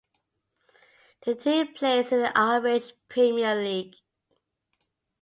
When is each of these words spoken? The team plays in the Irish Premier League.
The 1.27 1.35
team 1.35 1.75
plays 1.75 2.11
in 2.11 2.21
the 2.23 2.35
Irish 2.35 2.91
Premier 3.07 3.53
League. 3.53 3.93